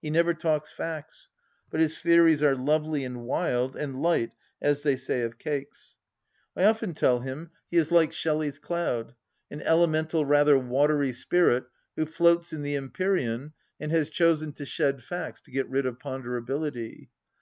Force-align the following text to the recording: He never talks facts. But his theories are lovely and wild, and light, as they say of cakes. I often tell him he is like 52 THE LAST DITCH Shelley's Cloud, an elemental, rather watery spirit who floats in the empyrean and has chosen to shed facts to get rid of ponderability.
He 0.00 0.08
never 0.08 0.34
talks 0.34 0.70
facts. 0.70 1.30
But 1.68 1.80
his 1.80 1.98
theories 2.00 2.44
are 2.44 2.54
lovely 2.54 3.02
and 3.04 3.22
wild, 3.24 3.74
and 3.74 4.00
light, 4.00 4.30
as 4.62 4.84
they 4.84 4.94
say 4.94 5.22
of 5.22 5.36
cakes. 5.36 5.96
I 6.56 6.62
often 6.62 6.94
tell 6.94 7.18
him 7.18 7.50
he 7.72 7.76
is 7.76 7.90
like 7.90 8.10
52 8.10 8.10
THE 8.10 8.10
LAST 8.10 8.12
DITCH 8.12 8.20
Shelley's 8.54 8.58
Cloud, 8.60 9.14
an 9.50 9.60
elemental, 9.62 10.24
rather 10.24 10.56
watery 10.56 11.12
spirit 11.12 11.64
who 11.96 12.06
floats 12.06 12.52
in 12.52 12.62
the 12.62 12.76
empyrean 12.76 13.52
and 13.80 13.90
has 13.90 14.10
chosen 14.10 14.52
to 14.52 14.64
shed 14.64 15.02
facts 15.02 15.40
to 15.40 15.50
get 15.50 15.68
rid 15.68 15.86
of 15.86 15.98
ponderability. 15.98 17.08